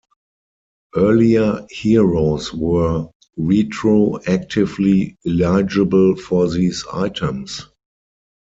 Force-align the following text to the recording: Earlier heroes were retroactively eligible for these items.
Earlier 0.95 1.67
heroes 1.69 2.51
were 2.51 3.07
retroactively 3.37 5.15
eligible 5.27 6.15
for 6.15 6.49
these 6.49 6.83
items. 6.91 7.67